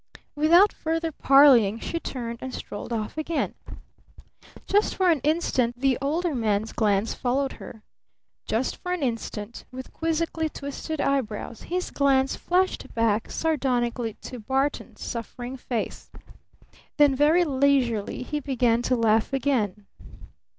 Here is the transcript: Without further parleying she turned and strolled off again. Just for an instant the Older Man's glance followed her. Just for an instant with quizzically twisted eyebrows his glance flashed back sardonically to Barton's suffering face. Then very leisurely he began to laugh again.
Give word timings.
Without 0.33 0.73
further 0.73 1.11
parleying 1.11 1.77
she 1.79 1.99
turned 1.99 2.39
and 2.41 2.51
strolled 2.55 2.91
off 2.91 3.19
again. 3.19 3.53
Just 4.65 4.95
for 4.95 5.11
an 5.11 5.19
instant 5.19 5.79
the 5.79 5.95
Older 6.01 6.33
Man's 6.33 6.73
glance 6.73 7.13
followed 7.13 7.51
her. 7.61 7.83
Just 8.47 8.77
for 8.77 8.93
an 8.93 9.03
instant 9.03 9.63
with 9.71 9.93
quizzically 9.93 10.49
twisted 10.49 10.99
eyebrows 10.99 11.61
his 11.61 11.91
glance 11.91 12.35
flashed 12.35 12.91
back 12.95 13.29
sardonically 13.29 14.15
to 14.23 14.39
Barton's 14.39 15.03
suffering 15.03 15.55
face. 15.55 16.09
Then 16.97 17.13
very 17.13 17.43
leisurely 17.45 18.23
he 18.23 18.39
began 18.39 18.81
to 18.81 18.95
laugh 18.95 19.31
again. 19.33 19.85